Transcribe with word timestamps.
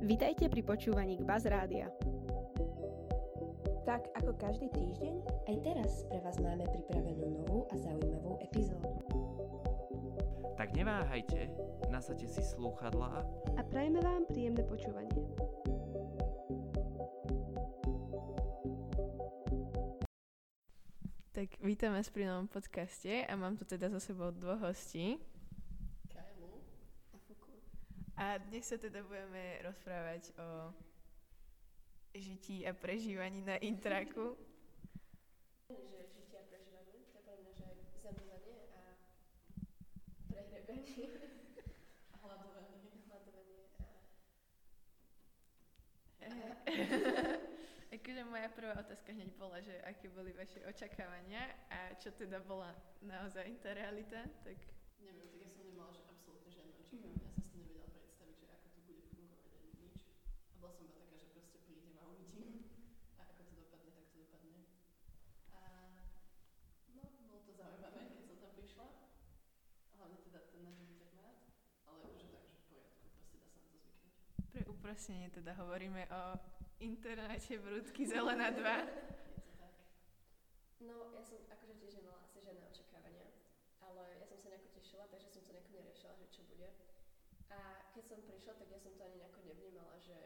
Vitajte 0.00 0.48
pri 0.48 0.64
počúvaní 0.64 1.20
k 1.20 1.28
Baz 1.28 1.44
Rádia. 1.44 1.92
Tak 3.84 4.08
ako 4.16 4.32
každý 4.40 4.72
týždeň, 4.72 5.14
aj 5.44 5.56
teraz 5.60 5.90
pre 6.08 6.24
vás 6.24 6.40
máme 6.40 6.64
pripravenú 6.64 7.44
novú 7.44 7.68
a 7.68 7.76
zaujímavú 7.76 8.40
epizódu. 8.40 8.96
Tak 10.56 10.72
neváhajte, 10.72 11.52
nasadte 11.92 12.24
si 12.32 12.40
slúchadlá 12.40 13.28
a 13.56 13.60
prajeme 13.68 14.00
vám 14.00 14.24
príjemné 14.24 14.64
počúvanie. 14.64 15.20
Tak 21.36 21.60
vítam 21.60 21.92
vás 21.92 22.08
pri 22.08 22.24
novom 22.24 22.48
podcaste 22.48 23.28
a 23.28 23.32
mám 23.36 23.52
tu 23.60 23.68
teda 23.68 23.92
za 23.92 24.00
sebou 24.00 24.32
dvoch 24.32 24.64
hostí. 24.64 25.20
A 28.20 28.36
dnes 28.36 28.68
sa 28.68 28.76
teda 28.76 29.00
budeme 29.00 29.64
rozprávať 29.64 30.36
o 30.36 30.76
žití 32.12 32.68
a 32.68 32.76
prežívaní 32.76 33.40
na 33.40 33.56
intraku. 33.56 34.36
Že 35.72 36.04
a 36.04 37.24
prežívanie, 37.24 37.80
to 37.96 38.04
je 38.04 38.12
mňa, 38.20 38.36
že 38.44 38.52
a 38.76 38.80
prehrebanie. 40.28 41.00
A 42.12 42.16
hľadovanie. 42.20 42.92
Hľadovanie 43.08 43.56
a... 43.72 43.88
Akože 47.90 48.22
moja 48.28 48.48
prvá 48.52 48.76
otázka 48.78 49.16
hneď 49.16 49.32
bola, 49.34 49.64
že 49.64 49.74
aké 49.82 50.12
boli 50.12 50.36
vaše 50.36 50.62
očakávania 50.68 51.56
a 51.72 51.96
čo 51.98 52.12
teda 52.14 52.38
bola 52.44 52.70
naozaj 53.00 53.48
tá 53.64 53.74
realita, 53.74 54.28
tak... 54.46 54.60
Neviem, 55.02 55.26
tak 55.26 55.40
ja 55.42 55.50
som 55.50 55.64
nemala 55.66 55.90
že 55.90 56.04
absolútne 56.06 56.52
žiadne 56.52 56.76
očakávania. 56.78 57.18
Ja 57.26 57.34
som 57.34 57.42
si 57.42 57.50
to 57.50 57.58
nevedela 57.58 57.90
predstaviť, 57.90 58.36
že 58.40 58.46
ako 58.46 58.66
to 58.70 58.80
bude 58.86 59.02
fungovať 59.10 59.42
ani 59.52 59.70
nič. 59.82 59.98
A 60.54 60.56
bola 60.62 60.72
som 60.74 60.84
iba 60.86 60.96
taká, 61.02 61.14
že 61.18 61.28
proste 61.34 61.58
prídem 61.66 61.94
a 61.98 62.04
uvidím. 62.10 62.50
A 63.18 63.20
ako 63.26 63.42
to 63.42 63.52
dopadne, 63.58 63.90
tak 63.90 64.06
to 64.10 64.16
dopadne. 64.22 64.58
A 65.50 65.60
no, 66.94 67.02
bolo 67.26 67.40
to 67.42 67.52
zaujímavé, 67.58 68.00
keď 68.06 68.22
som 68.26 68.36
tam 68.38 68.52
prišla. 68.54 68.86
Hlavne 69.98 70.18
teda 70.24 70.40
ten 70.50 70.62
náš 70.62 70.78
internát. 70.78 71.36
Ale 71.90 72.06
už 72.06 72.22
je 72.22 72.28
tak, 72.30 72.42
že 72.46 72.54
v 72.54 72.64
poriadku, 72.70 73.06
proste 73.10 73.36
dá 73.38 73.46
sa 73.50 73.58
na 73.60 73.68
to 73.72 73.78
zvyknúť. 73.82 74.14
Pre 74.90 74.98
uprosnenie 74.98 75.30
teda 75.30 75.54
hovoríme 75.54 76.02
o 76.10 76.34
internáte 76.82 77.62
Brudky 77.62 78.10
Zelená 78.10 78.50
2. 78.50 78.58
Je 79.38 79.42
to 79.46 79.54
tak. 79.54 79.70
No, 80.82 81.14
ja 81.14 81.22
som 81.22 81.38
akože 81.46 81.78
tiež 81.78 82.02
nemala 82.02 82.18
asi 82.26 82.42
žiadne 82.42 82.66
očakávania, 82.66 83.30
ale 83.86 84.18
ja 84.18 84.26
som 84.26 84.34
sa 84.42 84.50
nejako 84.50 84.74
tešila, 84.74 85.06
takže 85.14 85.30
som 85.30 85.46
to 85.46 85.54
nejako 85.54 85.70
neriešila, 85.78 86.18
že 86.18 86.26
čo 86.34 86.42
bude. 86.50 86.74
A 87.54 87.86
keď 87.94 88.02
som 88.02 88.18
prišla, 88.26 88.58
tak 88.58 88.66
ja 88.66 88.82
som 88.82 88.90
to 88.98 89.02
ani 89.06 89.22
nejako 89.22 89.40
nevnímala, 89.46 89.94
že 90.02 90.18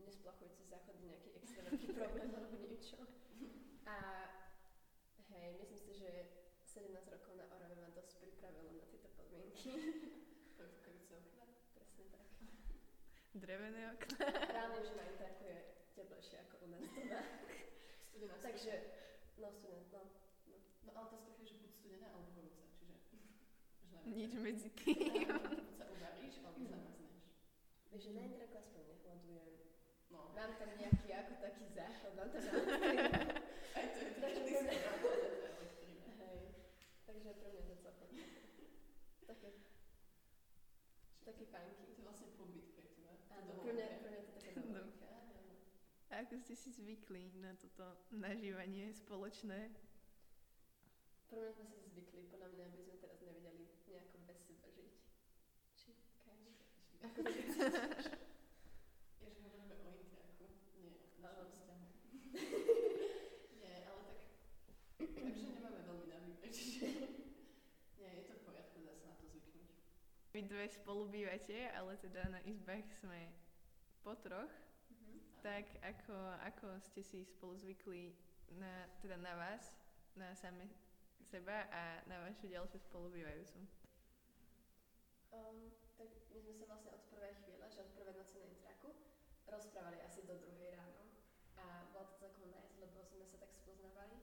nesplachujúci 0.00 0.64
záchod 0.72 0.96
nejaký 1.04 1.28
extra 1.44 1.68
veľký 1.68 1.92
problém 2.00 2.32
alebo 2.32 2.56
niečo. 2.64 3.04
A 3.84 3.96
hej, 5.36 5.52
myslím 5.60 5.84
si, 5.84 5.92
že 6.00 6.32
17 6.64 6.96
rokov 7.12 7.36
na 7.36 7.44
Orave 7.52 7.76
ma 7.76 7.92
dosť 7.92 8.24
pripravilo 8.24 8.72
na 8.72 8.88
tieto 8.88 9.12
podmienky. 9.20 9.68
Perfukajúce 10.56 11.12
okna. 11.12 11.44
Presne 11.76 12.08
tak. 12.08 12.24
Drevené 13.34 13.92
okna. 13.92 14.16
Reálne, 14.24 14.80
že 14.82 14.92
na 14.96 15.04
Intaku 15.04 15.44
je 15.44 15.58
teplejšie 15.94 16.36
ako 16.42 16.54
u 16.64 16.66
nás 16.72 16.84
doma. 16.88 17.20
Studená 18.08 18.34
Takže, 18.40 18.72
no 19.38 19.48
student, 19.52 19.86
no. 19.92 20.02
no. 20.48 20.56
No 20.82 20.90
ale 20.96 21.06
tá 21.12 21.16
sprcha 21.20 21.42
je 21.44 21.48
že 21.48 21.56
buď 21.60 21.70
studená 21.70 22.06
alebo 22.10 22.28
horúca, 22.34 22.64
čiže... 22.72 22.96
Nič 24.08 24.32
medzi 24.40 24.68
tým. 24.72 25.28
Buď 25.28 25.76
sa 25.76 25.84
uvaríš, 25.86 26.34
alebo 26.40 26.64
zamrzneš. 26.64 27.14
Vieš, 27.92 28.02
že 28.02 28.10
na 28.16 28.22
Intaku 28.24 28.54
aspoň 28.58 28.82
nehľadujem. 28.88 29.46
No, 30.08 30.18
Mám 30.32 30.52
tam 30.56 30.70
nejaký 30.72 31.08
ako 31.12 31.32
taký 31.38 31.64
záchod, 31.76 32.12
mám 32.16 32.28
tam 32.32 32.40
aj 33.76 33.86
to 33.92 34.00
je 34.00 34.60
elektrina. 35.44 36.04
Hej, 36.16 36.38
takže 37.04 37.30
pre 37.36 37.48
mňa 37.52 37.64
to 37.68 37.76
celkom 37.84 38.08
také, 39.28 39.48
také 41.20 41.44
To 41.44 41.52
panky. 41.52 41.84
je 41.92 42.00
vlastne 42.00 42.28
Áno, 43.48 43.64
pre 43.64 43.72
mňa, 43.72 43.86
mňa 44.04 44.20
to 44.52 44.60
domovinka. 44.60 45.08
A 46.12 46.20
ako 46.20 46.36
ste 46.36 46.52
si 46.52 46.68
zvykli 46.68 47.32
na 47.40 47.56
toto 47.56 47.96
nažívanie 48.12 48.92
spoločné? 48.92 49.72
Pre 51.28 51.36
mňa 51.40 51.52
sme 51.56 51.64
si 51.64 51.80
zvykli, 51.88 52.28
podľa 52.28 52.48
mňa 52.52 52.64
by 52.68 52.78
sme 52.84 52.94
teraz 53.00 53.16
nevedeli 53.24 53.64
nejako 53.88 54.16
bez 54.28 54.38
seba 54.44 54.68
žiť. 54.68 54.92
Či. 55.72 55.90
Ako 57.08 57.18
to 57.24 57.30
cítiš? 57.32 58.06
Je, 59.16 59.28
že 59.32 59.40
hovoríme 59.48 59.76
o 59.80 59.90
intraku, 59.96 60.44
nie 60.76 60.92
o 60.92 61.24
našom 61.24 61.24
Áno. 61.24 61.48
vzťahu. 61.48 61.88
nie, 63.60 63.72
ale 63.88 64.00
tak... 64.04 64.18
Takže 65.00 65.44
nemáme 65.56 65.80
veľmi 65.88 66.06
na 66.12 66.18
výber, 66.20 66.52
čiže... 66.52 66.84
Nie, 67.96 68.10
je 68.12 68.24
to 68.28 68.34
v 68.36 68.42
poriadku, 68.44 68.76
dá 68.84 68.92
sa 68.92 69.12
na 69.12 69.16
to 69.16 69.24
zvyknúť. 69.28 69.72
Vy 70.38 70.46
dve 70.46 70.70
spolu 70.70 71.10
bývate, 71.10 71.66
ale 71.74 71.98
teda 71.98 72.30
na 72.30 72.38
izbách 72.46 72.86
sme 73.02 73.26
po 74.06 74.14
troch. 74.22 74.54
Mhm. 74.86 75.18
Tak 75.42 75.66
ako, 75.82 76.14
ako 76.46 76.78
ste 76.78 77.02
si 77.02 77.26
spolu 77.26 77.58
zvykli 77.58 78.14
na, 78.54 78.86
teda 79.02 79.18
na 79.18 79.34
vás, 79.34 79.74
na 80.14 80.30
same 80.38 80.70
seba 81.26 81.66
a 81.74 82.06
na 82.06 82.22
vašu 82.22 82.46
ďalšiu 82.46 82.78
spolubývajúcu? 82.86 83.66
Um, 85.34 85.74
tak 85.98 86.06
my 86.30 86.38
sme 86.38 86.54
sa 86.54 86.70
vlastne 86.70 86.94
od 86.94 87.02
prvej 87.10 87.34
chvíle, 87.42 87.66
že 87.74 87.82
od 87.82 87.90
prvej 87.98 88.14
noci 88.14 88.38
na 88.38 88.46
intraku, 88.46 88.94
rozprávali 89.42 89.98
asi 90.06 90.22
do 90.22 90.38
druhej 90.38 90.70
ráno. 90.78 91.02
A 91.58 91.90
bolo 91.90 92.14
to 92.14 92.22
celkom 92.22 92.46
nice, 92.54 92.78
lebo 92.78 93.02
sme 93.10 93.26
sa 93.26 93.42
tak 93.42 93.50
spoznávali. 93.58 94.22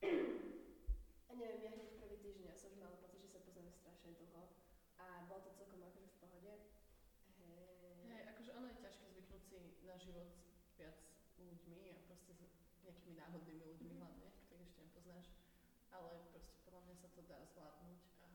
A 1.28 1.36
neviem, 1.36 1.68
ja 1.68 1.76
hneď 1.76 2.00
prvý 2.00 2.16
týždeň 2.16 2.48
som 2.56 2.72
už 2.72 2.80
mala 2.80 2.96
pocit, 2.96 3.20
že 3.28 3.36
sa 3.36 3.44
poznáme 3.44 3.68
strašne 3.76 4.16
dlho. 4.16 4.59
A 5.00 5.24
bolo 5.24 5.40
to 5.48 5.50
celkom 5.56 5.80
akože 5.80 6.08
v 6.12 6.16
pohode. 6.20 6.52
Hej. 7.40 7.64
Hej, 8.04 8.22
akože 8.36 8.50
ono 8.52 8.66
je 8.68 8.84
ťažké 8.84 9.04
zvyknúť 9.16 9.42
si 9.48 9.56
na 9.88 9.96
život 9.96 10.28
s 10.68 10.76
viac 10.76 11.00
ľuďmi 11.40 11.80
a 11.90 11.96
proste 12.04 12.36
s 12.36 12.44
nejakými 12.84 13.16
náhodnými 13.16 13.64
ľuďmi 13.64 13.90
hlavne, 13.96 14.28
ktorých 14.46 14.68
ešte 14.68 14.80
nepoznáš. 14.84 15.26
Ale 15.90 16.20
proste 16.30 16.54
podľa 16.68 16.80
mňa 16.84 16.96
sa 17.00 17.08
to 17.16 17.20
dá 17.24 17.40
zvládnuť 17.48 18.00
a 18.20 18.26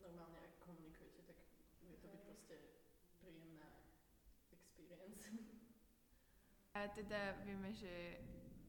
normálne 0.00 0.38
ak 0.38 0.54
komunikujete, 0.62 1.20
tak 1.26 1.38
bude 1.82 1.98
to 1.98 2.06
byť 2.08 2.22
proste 2.24 2.54
príjemná 3.18 3.68
experience. 4.54 5.26
A 6.72 6.88
teda 6.88 7.36
vieme, 7.44 7.68
že 7.76 8.22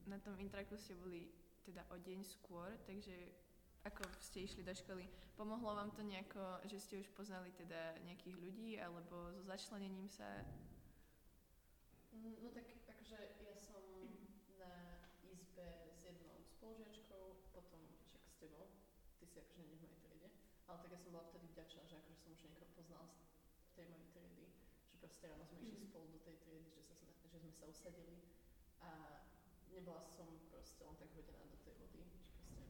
na 0.03 0.19
tom 0.19 0.35
intraku 0.35 0.75
ste 0.75 0.99
boli 0.99 1.31
teda 1.63 1.87
o 1.87 1.95
deň 1.95 2.19
skôr, 2.27 2.75
takže 2.83 3.31
ako 3.83 4.07
ste 4.23 4.47
išli 4.47 4.63
do 4.63 4.71
školy, 4.71 5.03
pomohlo 5.35 5.75
vám 5.75 5.91
to 5.91 6.07
nejako, 6.07 6.39
že 6.71 6.79
ste 6.79 6.99
už 7.03 7.11
poznali 7.11 7.51
teda 7.51 7.99
nejakých 8.07 8.35
ľudí, 8.39 8.79
alebo 8.79 9.27
so 9.35 9.43
začlenením 9.43 10.07
sa? 10.07 10.23
Mm, 12.15 12.39
No 12.39 12.47
tak 12.55 12.63
akože 12.87 13.19
ja 13.43 13.55
som 13.59 13.83
na 14.55 15.03
izbe 15.27 15.67
s 15.91 16.07
jednou 16.07 16.39
spolužiačkou, 16.47 17.51
potom 17.51 17.81
však 18.07 18.23
s 18.23 18.35
tebou, 18.39 18.71
ty 19.19 19.27
si 19.27 19.43
akože 19.43 19.67
nie 19.67 19.75
v 19.75 19.83
mojej 19.83 19.99
triede, 19.99 20.29
ale 20.71 20.77
tak 20.79 20.89
ja 20.95 20.99
som 21.03 21.11
bola 21.11 21.27
vtedy 21.27 21.51
vďačná, 21.51 21.83
že 21.83 21.99
akože 21.99 22.17
som 22.23 22.31
už 22.31 22.41
niekoho 22.47 22.71
poznala 22.71 23.11
z 23.67 23.71
tej 23.75 23.85
mojej 23.91 24.07
triedy, 24.15 24.45
že 24.87 24.95
proste 25.03 25.27
ráno 25.27 25.43
sme 25.43 25.59
išli 25.59 25.83
spolu 25.83 26.07
do 26.07 26.23
tej 26.23 26.39
triedy, 26.39 26.71
že, 26.71 26.81
sa, 26.87 26.95
že 27.27 27.35
sme 27.35 27.51
sa 27.51 27.67
usadili. 27.67 28.15
A 28.79 29.19
nebola 29.75 30.07
som 30.07 30.27
proste 30.47 30.87
len 30.87 30.95
tak 30.95 31.11
hodená 31.11 31.43
do 31.51 31.57
tej 31.67 31.75
vody, 31.75 31.99
že 32.23 32.31
proste 32.31 32.63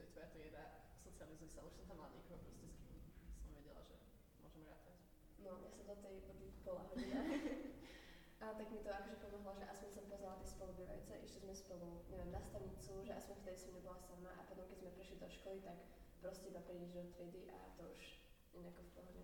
to 0.00 0.08
je 0.08 0.12
tvoja 0.16 0.28
trieda, 0.32 0.64
socializuj 0.96 1.52
sa, 1.52 1.60
už 1.60 1.76
som 1.76 1.84
tam 1.84 2.00
mala 2.00 2.08
niekoho 2.16 2.40
proste 2.40 2.64
s 2.64 2.80
kým 2.88 2.96
som 3.36 3.52
vedela, 3.52 3.84
že 3.84 4.00
môžem 4.40 4.64
rátať. 4.64 4.96
No, 5.44 5.60
ja 5.60 5.68
som 5.68 5.84
do 5.84 5.92
tej 6.00 6.24
vody 6.24 6.48
bola 6.64 6.88
hodina. 6.88 7.20
A 8.40 8.56
tak 8.56 8.72
mi 8.72 8.80
to 8.80 8.88
akože 8.88 9.20
pomohlo, 9.20 9.52
že 9.60 9.68
aspoň 9.68 9.90
som 9.92 10.04
poznala 10.08 10.40
tie 10.40 10.48
spolubývajúce, 10.48 11.12
išli 11.20 11.40
sme 11.44 11.52
spolu, 11.52 12.00
neviem, 12.08 12.32
na 12.32 12.40
stanicu, 12.40 13.04
že 13.04 13.12
aspoň 13.12 13.36
vtedy 13.44 13.58
som 13.60 13.76
nebola 13.76 14.00
sama 14.00 14.32
a 14.32 14.40
potom 14.48 14.64
keď 14.64 14.80
sme 14.80 14.96
prišli 14.96 15.16
do 15.20 15.28
školy, 15.28 15.60
tak 15.60 15.76
proste 16.24 16.48
iba 16.48 16.64
prídeš 16.64 16.96
do 16.96 17.04
triedy 17.12 17.52
a 17.52 17.60
to 17.76 17.84
už 17.92 18.16
nejako 18.56 18.80
v 18.80 18.90
pohode. 18.96 19.22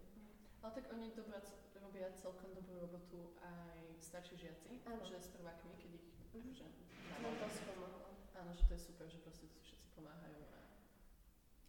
Ale 0.61 0.71
tak 0.77 0.85
oni 0.93 1.17
dobrá, 1.17 1.41
robia 1.81 2.13
celkom 2.13 2.53
dobrú 2.53 2.77
robotu 2.77 3.33
aj 3.41 3.97
starší 4.05 4.37
žiaci, 4.37 4.85
Áno. 4.85 5.01
že 5.01 5.17
s 5.17 5.33
prvákmi, 5.33 5.73
keď 5.81 5.97
ich 5.97 6.07
Mhm. 6.37 6.53
akože 6.53 6.67
To 7.09 7.17
nám 7.25 7.35
dosť 7.41 7.59
pomohlo. 7.65 8.13
Áno, 8.37 8.53
že 8.53 8.69
to 8.69 8.73
je 8.77 8.81
super, 8.85 9.09
že 9.09 9.17
proste 9.25 9.49
všetci 9.65 9.89
pomáhajú 9.97 10.45
a 10.53 10.61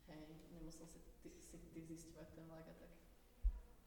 hej, 0.09 0.23
nemusel 0.51 0.85
si 0.87 0.99
ty, 1.21 1.29
si 1.39 1.57
ty 1.71 1.79
zisťovať 1.81 2.27
ten 2.31 2.43
vlak 2.47 2.65
a 2.65 2.73
tak. 2.75 2.91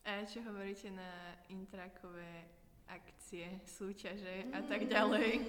A 0.05 0.11
čo 0.25 0.40
hovoríte 0.43 0.88
na 0.90 1.37
intrakové 1.49 2.49
akcie, 2.88 3.62
súťaže 3.64 4.50
a 4.50 4.61
tak 4.64 4.88
ďalej? 4.88 5.46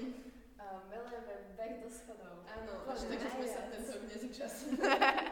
A 0.62 0.86
milujeme 0.86 1.36
beh 1.58 1.82
do 1.82 1.90
schodov. 1.90 2.46
Áno, 2.46 2.86
až 2.86 3.10
takže 3.10 3.30
sme 3.34 3.48
sa 3.50 3.62
tento 3.68 3.90
rok 3.92 4.04
nezúčastnili. 4.06 4.78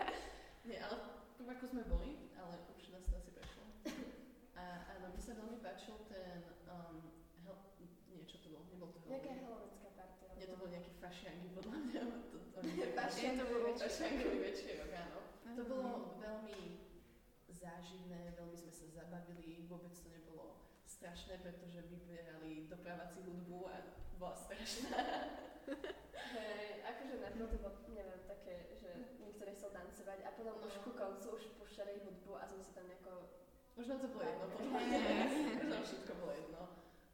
Nie, 0.67 0.77
ale 0.81 0.97
prváko 1.37 1.65
sme 1.65 1.83
boli, 1.85 2.17
ale 2.33 2.65
už 2.73 2.89
nás 2.89 3.05
to 3.05 3.13
asi 3.13 3.29
prešlo. 3.29 3.63
A 4.57 4.63
áno, 4.97 5.13
mi 5.13 5.21
sa 5.21 5.37
veľmi 5.37 5.61
páčil 5.61 5.95
ten 6.09 6.41
um, 6.65 7.13
hel- 7.41 7.61
Nebol 8.69 8.89
to 8.89 8.99
Nejaká 9.05 9.31
halloweenská 9.37 9.89
party. 9.93 10.23
Nie, 10.37 10.45
to 10.45 10.55
boli 10.57 10.69
nejaké 10.73 10.91
fašianky, 10.97 11.47
podľa 11.53 11.77
mňa. 11.77 12.01
To, 12.29 12.37
to, 12.37 12.57
oni 12.61 12.73
tak- 12.79 12.93
Fašiankový 12.97 13.57
večer. 13.65 13.85
Fašiankový 13.85 14.37
večerok, 14.39 14.49
áno. 14.49 14.65
To 14.65 14.68
bolo 15.69 16.17
veľmi 16.17 16.81
záživné, 17.45 18.33
veľmi 18.33 18.57
sme 18.57 18.73
sa 18.73 18.85
zabavili, 18.89 19.69
vôbec 19.69 19.93
to 19.93 20.09
nebolo 20.09 20.57
strašné, 20.89 21.37
pretože 21.45 21.85
vyberali 21.85 22.65
dopravací 22.65 23.21
hudbu 23.21 23.69
a 23.69 23.75
bola 24.17 24.33
strašná. 24.33 24.97
Hej, 26.33 26.85
akože 26.85 27.15
na 27.21 27.29
to 27.37 27.45
bolo, 27.61 27.77
neviem, 27.93 28.21
také, 28.25 28.73
že 28.77 28.89
nikto 29.21 29.45
nechcel 29.45 29.69
tancovať 29.69 30.19
a 30.25 30.29
potom 30.33 30.57
už 30.61 30.73
No. 30.79 30.81
ku 30.85 30.91
koncu 30.97 31.27
už 31.37 31.43
púšťali 31.61 32.01
hudbu 32.01 32.31
a 32.37 32.43
sme 32.49 32.61
sa 32.65 32.81
tam 32.81 32.85
nejako... 32.89 33.13
Už 33.77 33.85
nám 33.87 33.99
to 34.03 34.09
bolo 34.11 34.25
jedno, 34.25 34.45
podľa 34.51 34.65
mňa. 34.75 34.99
Už 35.63 35.67
nám 35.71 35.83
všetko 35.87 36.11
bolo 36.19 36.33
jedno. 36.35 36.61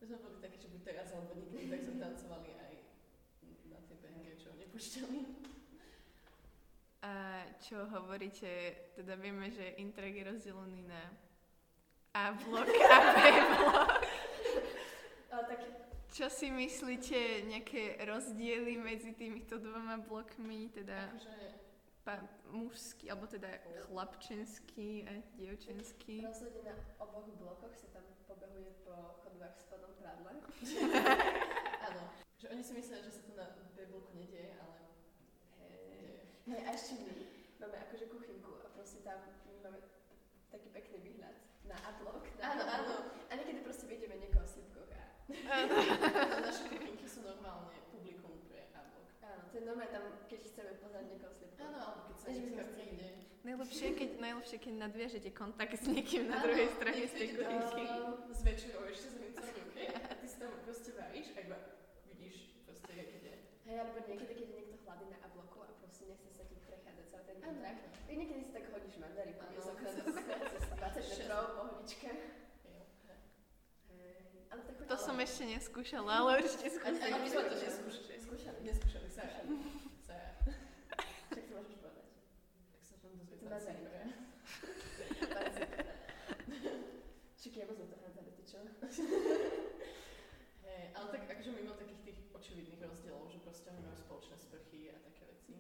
My 0.02 0.04
sme 0.10 0.18
boli 0.18 0.38
takí, 0.42 0.58
že 0.58 0.72
buď 0.74 0.82
teraz 0.82 1.14
alebo 1.14 1.38
nikdy, 1.38 1.70
tak 1.70 1.82
sme 1.86 1.96
tancovali 2.02 2.50
aj 2.58 2.74
na 3.70 3.78
tie 3.86 3.98
bangre, 4.02 4.34
čo 4.34 4.50
nepúšťali. 4.58 5.45
Čo 7.62 7.86
hovoríte, 7.90 8.50
teda 8.94 9.16
vieme, 9.16 9.50
že 9.50 9.78
Intrag 9.78 10.14
je 10.14 10.24
rozdelený 10.26 10.86
na 10.86 11.02
A 12.14 12.32
blok 12.32 12.70
a 12.70 12.98
B 13.12 13.18
blok. 13.60 14.04
Čo 16.16 16.32
si 16.32 16.48
myslíte, 16.48 17.44
nejaké 17.52 18.00
rozdiely 18.08 18.80
medzi 18.80 19.12
týmito 19.12 19.60
dvoma 19.60 20.00
blokmi, 20.00 20.72
teda 20.72 21.12
Akože, 21.12 21.36
pa, 22.08 22.24
mužský, 22.56 23.12
alebo 23.12 23.28
teda 23.28 23.52
chlapčenský 23.84 25.04
a 25.04 25.20
dievčenský? 25.36 26.24
rozhodne 26.24 26.72
na 26.72 26.76
oboch 27.04 27.28
blokoch 27.36 27.76
sa 27.76 27.92
tam 27.92 28.08
pobehuje 28.32 28.80
po 28.88 29.20
chodbách 29.28 29.60
s 29.60 29.68
spodom 29.68 29.92
prádla. 30.00 30.40
áno. 31.92 32.04
Že 32.40 32.48
oni 32.48 32.64
si 32.64 32.72
myslia, 32.80 33.04
že 33.04 33.12
sa 33.12 33.22
to 33.28 33.36
na 33.36 33.52
B-bloku 33.76 34.16
nedieje, 34.16 34.56
ale 34.56 34.88
Hej. 35.60 36.32
Hej, 36.48 36.62
a 36.64 36.70
ešte 36.72 36.92
my 36.96 37.12
máme 37.66 37.82
akože 37.90 38.06
kuchynku 38.14 38.62
a 38.62 38.70
proste 38.78 39.02
tam 39.02 39.18
máme 39.66 39.82
taký 40.54 40.70
pekný 40.70 40.98
výhľad 41.02 41.34
na 41.66 41.74
A-blok. 41.90 42.30
Na 42.38 42.54
Áno, 42.54 42.64
áno. 42.70 42.94
A 43.26 43.32
niekedy 43.34 43.66
proste 43.66 43.90
vidíme 43.90 44.22
niekoho 44.22 44.46
v 44.46 44.52
slipkoch 44.54 44.90
a... 44.94 45.04
Naše 46.46 46.70
kuchynky 46.70 47.10
sú 47.10 47.26
normálne 47.26 47.74
publikum 47.90 48.38
pre 48.46 48.70
A-blok. 48.78 49.10
Áno, 49.26 49.50
to 49.50 49.54
je 49.58 49.64
normálne 49.66 49.90
tam, 49.90 50.06
keď 50.30 50.40
chceme 50.46 50.72
pozrieť 50.78 51.06
niekoho 51.10 51.32
v 51.34 51.38
slipkoch. 51.42 51.66
Áno, 51.66 51.78
alebo 51.82 52.02
keď 52.06 52.18
sa 52.22 52.28
niekto 52.30 52.64
príde. 52.78 53.08
Najlepšie, 53.46 53.88
keď, 53.94 54.10
najlepšie, 54.22 54.58
keď 54.58 54.74
nadviažete 54.78 55.30
kontakt 55.34 55.74
s 55.74 55.86
niekým 55.90 56.30
na 56.30 56.38
Áno, 56.38 56.46
druhej 56.50 56.70
strane 56.70 57.02
z 57.02 57.14
tej 57.18 57.28
kuchynky. 57.34 57.84
S 58.30 58.42
večerou 58.46 58.82
ešte 58.90 59.08
s 59.10 59.16
hrncom 59.18 59.46
v 59.46 59.54
ruke 59.58 59.84
a 59.90 60.14
ty 60.18 60.26
si 60.30 60.38
tam 60.38 60.54
proste 60.66 60.90
varíš 60.98 61.28
a 61.34 61.40
iba 61.46 61.58
vidíš 62.10 62.58
proste, 62.66 62.90
jak 62.94 63.10
ide. 63.10 63.34
Hej, 63.66 63.76
alebo 63.82 63.98
niekedy, 64.06 64.34
keď 64.34 64.46
je 64.50 64.58
niekto 64.58 64.76
hladný 64.82 65.08
na 65.14 65.18
A-bloku 65.26 65.62
a 65.62 65.70
proste 65.78 66.10
nechce 66.10 66.30
sa 66.34 66.42
ti 66.46 66.58
prechádzať 66.58 67.06
celý 67.06 67.24
ten 67.26 67.38
Áno. 67.38 67.54
intrak. 67.54 67.78
Tak 67.86 67.96
niekedy 68.16 68.42
si 68.44 68.52
tak 68.56 68.66
hodíš 68.72 68.96
mandarí, 68.98 69.32
Áno. 69.36 69.42
povie 69.44 69.60
z 69.60 69.68
okna 69.70 69.90
do 69.92 70.02
okna, 70.12 70.36
cez 70.52 70.64
20 70.72 71.12
metrov, 71.12 71.46
tak 74.66 74.76
To 74.86 74.96
som 75.02 75.18
ešte 75.18 75.44
neskúšala, 75.50 76.22
ale 76.22 76.46
určite 76.46 76.70
Ani, 76.86 77.02
ani 77.02 77.18
my 77.26 77.28
sme 77.28 77.44
to 77.50 77.58
neskúšali. 77.58 78.16
Skúšali. 78.22 78.60
Neskúšali, 78.62 79.10
Sara. 79.10 79.42
Sara. 80.06 80.30
Však 81.34 81.46
to 81.50 81.54
môžeš 81.58 81.76
povedať. 81.82 82.06
Tak 82.70 82.82
sa 82.86 82.96
tam 83.02 83.12
dozvie 83.18 83.38
To. 83.42 83.58
Sigore. 83.66 84.02
Však 87.42 87.54
ja 87.58 87.66
sme 87.66 87.86
to 87.90 87.98
hádzali, 87.98 88.30
ty 88.38 88.44
čo? 88.46 88.58
Hej, 90.66 90.84
ale 90.94 91.08
tak 91.10 91.22
akože 91.34 91.50
mimo 91.54 91.74
takých 91.78 92.02
tých 92.06 92.20
očividných 92.34 92.82
rozdielov, 92.86 93.26
že 93.30 93.42
proste 93.42 93.74
oni 93.74 93.82
majú 93.86 93.98
spoločné 93.98 94.38
sprchy 94.38 94.94
a 94.94 95.02
také 95.02 95.26
veci. 95.34 95.54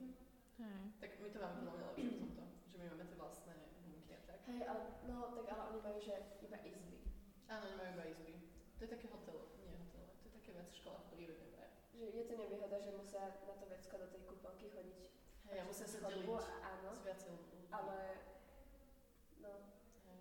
Hej. 0.56 0.82
Tak 1.04 1.12
my 1.20 1.28
to 1.30 1.38
máme 1.40 1.60
mňa 1.62 1.74
lepšie 1.92 2.10
v 2.10 2.20
tomto, 2.22 2.44
že 2.72 2.76
my 2.80 2.86
máme 2.92 3.06
tie 3.06 3.18
vlastné 3.20 3.54
bunky 3.84 4.12
a 4.16 4.22
tak. 4.24 4.40
Hej, 4.48 4.62
ale, 4.70 4.82
no, 5.10 5.16
tak 5.36 5.46
ale 5.52 5.62
oni 5.76 5.80
majú, 5.84 6.00
že 6.00 6.16
iba 6.40 6.58
izby. 6.64 6.98
Áno, 7.52 7.64
oni 7.68 7.76
majú 7.76 7.90
iba 8.00 8.06
izby. 8.08 8.34
To 8.76 8.82
je 8.84 8.90
také 8.92 9.08
hotel, 9.12 9.38
nie 9.64 9.76
hotel, 9.76 10.06
to 10.20 10.24
je 10.28 10.34
také 10.40 10.52
vec 10.56 10.70
škola 10.72 11.00
v 11.04 11.08
prírode. 11.12 11.46
Že 11.96 12.12
je 12.12 12.26
to 12.28 12.36
nevýhoda, 12.36 12.76
že 12.84 12.92
musia 12.92 13.24
na 13.48 13.56
to 13.56 13.66
vecko 13.72 13.96
do 13.96 14.08
tej 14.12 14.22
kúpelky 14.28 14.68
chodiť. 14.68 15.00
Hej, 15.48 15.58
a 15.60 15.64
musia 15.64 15.88
sa 15.88 16.04
deliť 16.04 16.28
Áno, 16.60 16.90
s 16.92 17.02
viacej 17.08 17.30
ľudí. 17.32 17.60
ale 17.72 17.98
no, 19.40 19.52
Hej. 20.04 20.20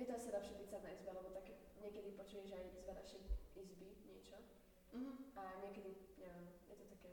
je 0.00 0.04
to 0.08 0.12
asi 0.16 0.28
lepšie 0.32 0.56
byť 0.56 0.68
sa 0.72 0.78
na 0.80 0.90
izbe, 0.96 1.12
lebo 1.12 1.28
tak 1.36 1.44
niekedy 1.76 2.16
počuješ 2.16 2.56
aj 2.56 2.64
z 2.72 2.88
vašej 2.88 3.22
izby 3.52 4.00
niečo. 4.08 4.40
Mhm. 4.96 5.12
A 5.36 5.42
niekedy, 5.60 5.92
neviem, 6.16 6.48
je 6.72 6.74
to 6.80 6.84
také... 6.88 7.10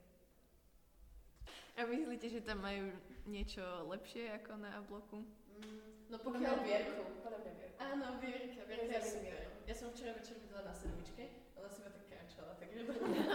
A 1.81 1.86
myslíte, 1.89 2.30
že 2.30 2.45
tam 2.45 2.62
majú 2.62 2.94
niečo 3.25 3.66
lepšie 3.89 4.30
ako 4.38 4.54
na 4.62 4.69
A-bloku? 4.78 5.25
Mm, 5.57 6.13
no 6.13 6.16
Pokiaľ 6.22 6.54
pokiaľ 6.54 6.57
vierku, 6.62 7.01
podľa 7.25 7.39
mňa 7.42 7.54
vierku. 7.57 7.78
Áno, 7.81 8.06
Vierka, 8.22 8.62
Vierka 8.69 8.94
je 9.01 9.06
super. 9.10 9.42
Ja 9.66 9.74
som 9.74 9.89
včera 9.89 10.13
večer 10.13 10.38
videla 10.45 10.62
na 10.62 10.78
sedmičke, 10.78 11.42
ona 11.57 11.66
si 11.74 11.81
ma 11.81 11.89
tak 11.89 12.06
kráčala, 12.06 12.54
takže... 12.62 12.86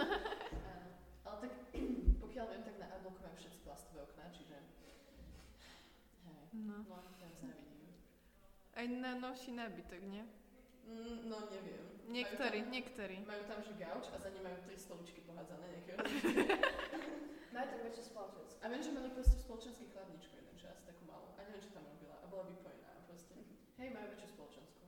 Áno. 0.71 0.87
Ale 1.27 1.35
tak, 1.43 1.51
pokiaľ 2.23 2.45
viem, 2.47 2.63
tak 2.63 2.75
na 2.79 2.87
A-bloku 2.95 3.19
majú 3.19 3.35
všetci 3.35 3.59
plastové 3.67 3.99
okná, 4.07 4.31
čiže... 4.31 4.55
Hej. 4.63 4.95
No. 6.55 6.87
No, 6.87 7.03
tam 7.19 7.31
závidím. 7.35 7.99
Aj 8.79 8.85
na 8.87 9.11
novší 9.19 9.51
nábytok, 9.59 10.01
nie? 10.07 10.23
Mm, 10.87 11.27
no, 11.27 11.51
neviem. 11.51 11.83
Niektorí, 12.07 12.63
Majú 12.63 12.71
tam, 12.71 12.71
niektorí. 12.71 13.15
majú 13.27 13.43
tam 13.51 13.59
že 13.59 13.75
gauč 13.75 14.07
a 14.07 14.15
za 14.15 14.31
ním 14.31 14.47
majú 14.47 14.57
tri 14.63 14.79
stoličky 14.79 15.19
pohádzané 15.27 15.65
nejakého. 15.67 15.99
Väčšie 17.57 18.13
spoločenstvo. 18.13 18.61
A 18.61 18.69
viem, 18.69 18.81
že 18.85 18.93
mali 18.93 19.09
proste 19.09 19.33
v 19.33 19.45
spoločenský 19.49 19.85
chladničku 19.89 20.33
jeden 20.37 20.55
čas, 20.61 20.77
takú 20.85 21.09
malú. 21.09 21.33
A 21.37 21.41
neviem, 21.41 21.63
čo 21.65 21.73
tam 21.73 21.89
robila. 21.89 22.21
A 22.21 22.25
bola 22.29 22.45
vypojená 22.45 23.01
proste. 23.09 23.33
Hej, 23.81 23.89
majú 23.97 24.05
väčšiu 24.13 24.29
spoločenskú. 24.37 24.85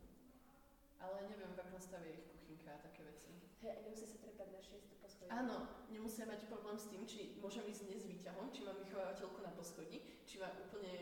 Ale 1.01 1.15
neviem, 1.33 1.49
v 1.49 1.59
akom 1.65 1.81
stave 1.81 2.05
je 2.05 2.15
ich 2.21 2.27
kuchynka 2.29 2.69
a 2.69 2.79
také 2.85 3.01
veci. 3.09 3.33
Hej, 3.65 3.71
a 3.73 3.79
nemusí 3.81 4.05
sa 4.05 4.17
trepať 4.21 4.47
na 4.53 4.61
šiestu 4.61 4.93
poschodí. 5.01 5.31
Áno, 5.33 5.55
nemusia 5.89 6.29
mať 6.29 6.45
problém 6.45 6.77
s 6.77 6.85
tým, 6.91 7.03
či 7.09 7.19
môžem 7.41 7.65
ísť 7.65 7.89
dnes 7.89 8.03
výťahom, 8.05 8.53
či 8.53 8.61
mám 8.61 8.77
vychovateľku 8.77 9.39
na 9.41 9.51
poschodí, 9.57 9.97
či 10.29 10.37
ma 10.37 10.53
úplne 10.69 10.93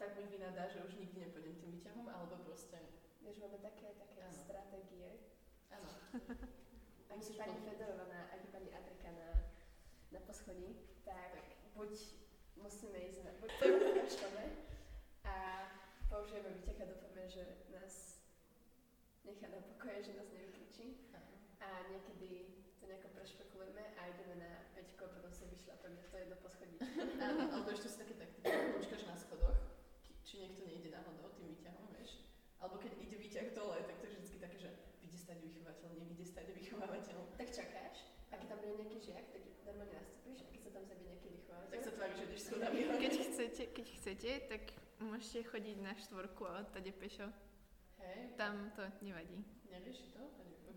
tak 0.00 0.18
mi 0.18 0.26
vynadá, 0.26 0.66
že 0.66 0.82
už 0.82 0.98
nikdy 0.98 1.30
nepôjdem 1.30 1.54
tým 1.62 1.70
výťahom, 1.78 2.10
alebo 2.10 2.42
proste, 2.42 2.74
Vieš, 3.22 3.38
máme 3.38 3.62
také, 3.62 3.94
také 4.02 4.18
Áno. 4.26 4.34
stratégie. 4.34 5.14
áno. 5.70 5.86
Ak 7.06 7.22
je 7.22 7.38
pani. 7.38 7.54
Fedorová, 7.62 8.34
ak 8.34 8.42
je 8.42 8.50
pani 8.50 8.68
Adrika 8.74 9.14
na, 9.14 9.30
na 10.10 10.20
poschodí, 10.26 10.74
tak 11.04 11.32
buď 11.74 11.92
musíme 12.56 12.98
ísť 12.98 13.20
na, 13.26 13.32
buď 13.42 13.50
pokračujeme 13.58 14.44
a 15.26 15.34
použijeme 16.06 16.50
výťah 16.60 16.78
a 16.82 16.90
dúfame, 16.90 17.22
že 17.26 17.42
nás 17.74 18.22
nechá 19.26 19.46
na 19.50 19.60
pokoje, 19.62 20.12
že 20.12 20.18
nás 20.18 20.28
nevykričí. 20.30 21.10
A 21.62 21.86
niekedy 21.90 22.58
to 22.82 22.90
nejako 22.90 23.14
prešpekulujeme 23.14 23.82
a 23.94 24.00
ideme 24.10 24.34
na 24.42 24.50
peťko 24.74 25.06
a 25.06 25.14
potom 25.14 25.30
sa 25.30 25.46
vyšľapeme 25.46 25.98
to 26.10 26.16
jedno 26.18 26.36
poschodí. 26.42 26.76
Alebo 27.22 27.70
ešte 27.70 27.86
sú 27.86 27.96
také 28.02 28.14
taktiky, 28.18 28.50
počkáš 28.74 29.06
na 29.06 29.14
schodoch, 29.14 29.58
či 30.26 30.42
niekto 30.42 30.66
nejde 30.66 30.90
náhodou 30.90 31.30
tým 31.38 31.54
výťahom, 31.54 31.86
vieš. 31.94 32.26
Alebo 32.58 32.82
keď 32.82 32.98
ide 32.98 33.16
výťah 33.18 33.54
dole, 33.54 33.78
tak 33.86 33.96
to 34.02 34.10
je 34.10 34.18
vždy 34.26 34.38
také, 34.42 34.56
že 34.58 34.70
vyjde 34.98 35.18
stať 35.18 35.38
vychovateľ, 35.38 35.88
nevyjde 35.98 36.26
stať 36.26 36.46
vychovávateľ. 36.50 37.18
Tak 37.38 37.48
čakáš 37.54 38.11
a 38.62 38.64
keď 38.64 38.70
tam 38.70 38.70
bude 38.70 38.78
nejaký 38.78 38.98
žiak, 39.02 39.26
tak 39.28 39.42
normálne 39.66 39.94
nastúpiš 39.98 40.38
a 40.38 40.46
keď 40.46 40.60
sa 40.62 40.70
tam 40.70 40.84
zabije 40.86 41.06
nejaký 41.10 41.28
vychovateľ, 41.34 41.68
Tak 41.72 41.80
sa 41.82 41.90
tvári, 41.90 42.12
že 42.14 42.22
ideš 42.22 42.40
schodami. 42.46 42.78
Keď 43.02 43.12
chcete, 43.26 43.62
keď 43.74 43.86
chcete, 43.98 44.30
tak 44.46 44.62
môžete 45.02 45.40
chodiť 45.50 45.76
na 45.80 45.92
štvorku 45.98 46.42
a 46.46 46.62
odtade 46.62 46.90
pešo. 46.94 47.26
Hej, 47.98 48.18
Tam 48.36 48.70
to 48.74 48.82
nevadí. 49.02 49.42
nerieši 49.66 50.06
to? 50.14 50.22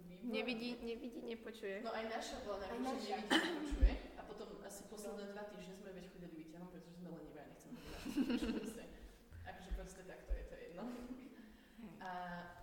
Výbor? 0.05 0.25
Nevidí, 0.25 0.77
nevidí, 0.81 1.21
nepočuje. 1.21 1.81
No 1.81 1.93
aj 1.93 2.05
naša 2.09 2.37
bola 2.41 2.57
najprv, 2.61 2.97
že 2.97 3.13
nevidí, 3.13 3.29
nepočuje. 3.29 3.91
A 4.15 4.21
potom 4.23 4.47
asi 4.61 4.81
posledné 4.85 5.29
dva 5.29 5.43
týždne 5.49 5.75
sme 5.75 5.89
veď 5.93 6.05
chodili 6.09 6.33
výťahom, 6.41 6.67
pretože 6.69 6.95
sme 6.97 7.09
lenivé 7.13 7.39
a 7.41 7.47
nechceme 7.49 7.77
chodila. 7.77 8.65
Akože 9.45 9.69
proste 9.73 10.01
takto 10.03 10.31
je 10.33 10.45
to 10.45 10.55
jedno. 10.57 10.83
A, 12.01 12.11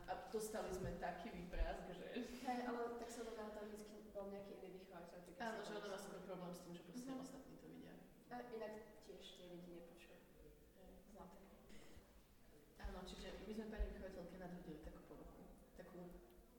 a 0.07 0.13
dostali 0.31 0.71
sme 0.71 0.91
taký 0.99 1.31
výprask, 1.31 1.83
že... 1.91 2.07
Hej, 2.43 2.59
ale 2.67 2.81
tak 2.99 3.11
sa 3.11 3.23
dá 3.27 3.33
tam 3.35 3.67
vždy 3.67 3.92
nejaký 4.29 4.53
iný 4.57 4.69
vychovateľ. 4.79 5.19
tak 5.25 5.35
Áno, 5.43 5.59
že 5.61 5.73
ona 5.73 5.89
má 5.89 5.99
skôr 5.99 6.21
problém 6.23 6.53
s 6.53 6.61
tým, 6.63 6.73
že 6.73 6.83
proste 6.85 7.11
Mhm. 7.11 7.19
ostatní 7.19 7.55
to 7.57 7.67
vidia. 7.67 7.95
A 8.31 8.37
inak 8.49 8.73
tiež 9.03 9.25
nevidí, 9.39 9.73
nepočuje. 9.77 10.19
Zlaté. 11.09 11.41
Áno, 12.81 12.99
čiže 13.05 13.29
my 13.43 13.53
sme 13.53 13.67
pani 13.69 13.85
vychovateľke 13.89 14.37
nadhodili 14.37 14.79
takú 14.81 15.01
ponuku. 15.09 15.43
Takú 15.75 16.01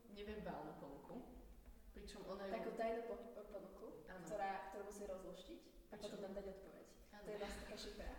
neverbálnu 0.10 0.74
ponuku. 0.78 1.16
Pričom 1.94 2.22
ona 2.26 2.44
ju... 2.46 2.52
Takú 2.54 2.72
tajnú 2.74 3.02
po- 3.06 3.24
ponuku, 3.46 3.86
ktorá, 4.26 4.52
ktorú 4.68 4.84
musí 4.86 5.04
rozluštiť 5.06 5.60
a 5.88 5.96
potom 5.96 6.20
nám 6.20 6.34
dať 6.34 6.46
odpoveď. 6.50 6.86
Áno. 7.14 7.24
To 7.24 7.30
je 7.30 7.38
vlastne 7.38 7.62
taká 7.64 7.78
šifra. 7.78 8.12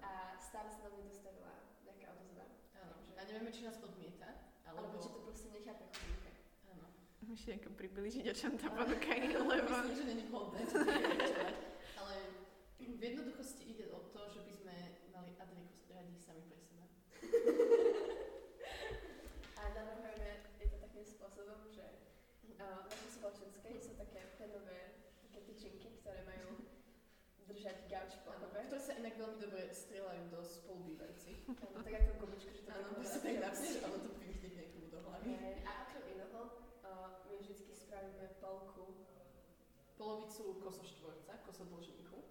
A 0.00 0.10
stále 0.36 0.68
sa 0.68 0.80
nám 0.82 0.94
nedostavila 0.96 1.52
nejaká 1.80 2.06
odozva. 2.10 2.44
Áno. 2.74 2.94
A 3.14 3.22
nevieme, 3.22 3.50
či 3.50 3.62
nás 3.62 3.78
odmieta, 3.78 4.28
Alebo 4.64 4.90
alebo... 4.90 4.96
či 4.98 5.08
to 5.08 5.19
ako 7.30 7.70
približiť, 7.78 8.26
o 8.26 8.34
čom 8.34 8.58
tá 8.58 8.66
ponuka 8.74 9.14
je, 9.14 9.38
lebo... 9.54 9.70
Myslím, 9.86 9.96
že 9.96 10.04
není 10.10 10.24
vhodné 10.26 10.66
to. 10.66 10.82
Ale 12.02 12.14
v 12.78 13.02
jednoduchosti 13.02 13.62
ide 13.70 13.86
o 13.94 14.02
to, 14.10 14.26
že 14.34 14.42
by 14.42 14.50
sme 14.50 14.74
mali 15.14 15.30
Adriku 15.38 15.94
radi 15.94 16.18
sami 16.18 16.42
pre 16.50 16.58
seba. 16.58 16.90
A 19.58 19.60
navrhujeme, 19.76 20.30
je 20.58 20.66
to 20.74 20.78
takým 20.82 21.06
spôsobom, 21.06 21.70
že 21.70 21.86
uh, 22.58 22.82
v 22.82 22.86
našej 22.98 23.12
spoločenskej 23.22 23.74
sú 23.78 23.94
také 23.94 24.26
penové 24.34 24.90
také 25.30 25.46
tyčinky, 25.46 26.02
ktoré 26.02 26.26
majú 26.26 26.66
držať 27.46 27.86
gauč 27.86 28.18
pohobe. 28.26 28.58
ktoré 28.66 28.82
sa 28.82 28.98
inak 28.98 29.14
veľmi 29.18 29.38
dobre 29.38 29.70
strieľajú 29.70 30.22
do 30.34 30.42
spolubývajúcich. 30.42 31.38
Tak 31.82 31.92
ako 31.94 32.12
gumička, 32.26 32.50
že 32.54 32.62
to 32.66 32.70
Áno, 32.70 32.94
tak 32.98 33.06
to 33.06 33.18
tak 33.22 33.34
a 33.42 33.50
ono 33.86 33.98
to 34.02 34.10
primietne 34.18 34.48
k 34.50 34.54
niekomu 34.54 34.86
do 34.90 34.98
hlavy. 35.02 35.30
A 35.66 35.70
okrem 35.86 36.04
iného, 36.14 36.40
uh, 36.86 37.10
my 37.26 37.34
vždy 37.42 37.54
spravíme 37.90 38.30
polku 38.38 39.02
Polovicu 39.98 40.62
kosoštvorca, 40.62 41.32
kosodĺžníku. 41.42 42.22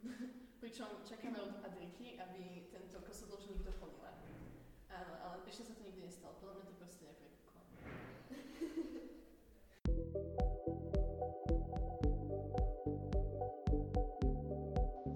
Pričom 0.64 0.88
čakáme 1.04 1.36
od 1.44 1.60
Adriky, 1.60 2.16
aby 2.16 2.64
tento 2.72 2.96
kosodĺžník 3.04 3.60
doplnila. 3.68 4.16
Áno, 4.88 5.12
ale 5.28 5.44
ešte 5.44 5.68
sa 5.68 5.76
to 5.76 5.84
nikdy 5.84 6.08
nestalo. 6.08 6.40
Podľa 6.40 6.54
mňa 6.56 6.64
to 6.64 6.74
proste 6.80 7.04
neprekúkla. 7.04 7.60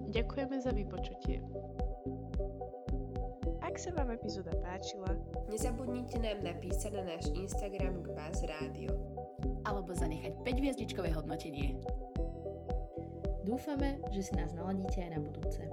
Ďakujeme 0.21 0.61
za 0.61 0.69
vypočutie. 0.69 1.41
Ak 3.65 3.81
sa 3.81 3.89
vám 3.97 4.13
epizóda 4.13 4.53
páčila, 4.61 5.17
Nezabudnite 5.49 6.21
nám 6.21 6.45
napísať 6.45 6.93
na 6.93 7.17
náš 7.17 7.33
Instagram 7.33 8.05
k 8.05 8.13
Buzz 8.13 8.45
Radio. 8.45 9.16
Alebo 9.65 9.93
zanechať 9.93 10.41
5 10.41 10.61
hviezdičkové 10.61 11.11
hodnotenie. 11.13 11.77
Dúfame, 13.47 14.03
že 14.11 14.27
si 14.27 14.33
nás 14.35 14.51
naladíte 14.51 14.99
aj 15.07 15.11
na 15.15 15.19
budúce. 15.23 15.63